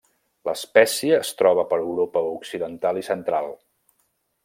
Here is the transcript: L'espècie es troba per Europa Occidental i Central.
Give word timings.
L'espècie 0.47 1.19
es 1.25 1.29
troba 1.43 1.65
per 1.73 1.79
Europa 1.83 2.25
Occidental 2.33 3.01
i 3.03 3.07
Central. 3.13 3.55